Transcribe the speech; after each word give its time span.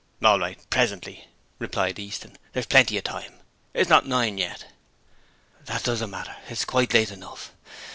'All 0.23 0.39
right: 0.39 0.59
presently,' 0.71 1.27
replied 1.59 1.99
Easton. 1.99 2.35
'There's 2.53 2.65
plenty 2.65 2.97
of 2.97 3.03
time; 3.03 3.33
it's 3.75 3.87
not 3.87 4.07
nine 4.07 4.39
yet.' 4.39 4.65
'That 5.65 5.83
doesn't 5.83 6.09
matter; 6.09 6.37
it's 6.49 6.65
quite 6.65 6.95
late 6.95 7.11
enough. 7.11 7.51